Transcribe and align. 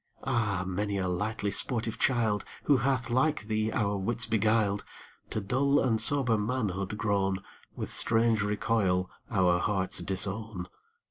Ah! 0.23 0.63
many 0.65 0.97
a 0.97 1.07
lightly 1.07 1.51
sportive 1.51 1.99
child, 1.99 2.43
Who 2.63 2.77
hath 2.77 3.11
like 3.11 3.43
thee 3.45 3.71
our 3.71 3.95
wits 3.97 4.25
beguiled, 4.25 4.83
To 5.29 5.39
dull 5.39 5.79
and 5.79 6.01
sober 6.01 6.39
manhood 6.39 6.97
grown, 6.97 7.43
With 7.75 7.91
strange 7.91 8.41
recoil 8.41 9.11
our 9.29 9.59
hearts 9.59 9.99
disown. 9.99 10.67